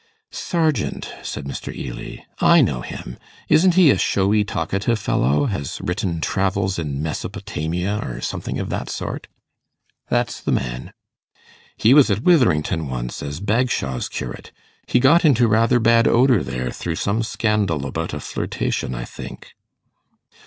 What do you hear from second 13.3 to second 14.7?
Bagshawe's curate.